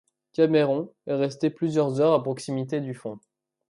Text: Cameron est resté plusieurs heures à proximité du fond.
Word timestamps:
Cameron 0.33 0.89
est 1.05 1.13
resté 1.13 1.51
plusieurs 1.51 2.01
heures 2.01 2.13
à 2.13 2.23
proximité 2.23 2.81
du 2.81 2.95
fond. 2.95 3.19